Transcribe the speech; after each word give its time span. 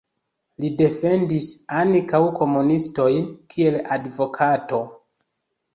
Li 0.63 0.69
defendis 0.77 1.49
ankaŭ 1.81 2.23
komunistojn 2.41 3.29
kiel 3.53 3.79
advokato. 3.99 4.83